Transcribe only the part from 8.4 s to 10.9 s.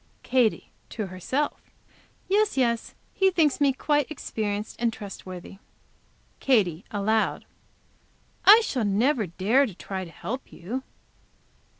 "I shall never dare to try to help you."